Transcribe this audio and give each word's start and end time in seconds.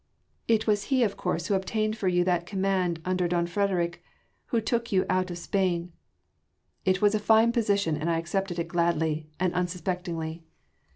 "It 0.47 0.65
was 0.65 0.85
he 0.85 1.03
of 1.03 1.15
course 1.15 1.45
who 1.45 1.53
obtained 1.53 1.95
for 1.95 2.07
you 2.07 2.23
that 2.23 2.47
command 2.47 2.99
under 3.05 3.27
don 3.27 3.45
Frederic, 3.45 4.01
which 4.49 4.65
took 4.65 4.91
you 4.91 5.05
out 5.11 5.29
of 5.29 5.37
Spain." 5.37 5.91
"It 6.85 7.03
was 7.03 7.13
a 7.13 7.19
fine 7.19 7.51
position 7.51 7.95
and 7.97 8.09
I 8.09 8.17
accepted 8.17 8.57
it 8.57 8.67
gladly... 8.67 9.29
and 9.39 9.53
unsuspectingly." 9.53 10.41